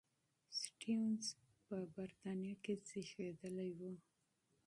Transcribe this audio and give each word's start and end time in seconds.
سټيونز 0.61 1.25
په 1.65 1.75
بریتانیا 1.95 2.53
کې 2.63 2.73
زېږېدلی 2.87 3.69
و. 3.77 3.79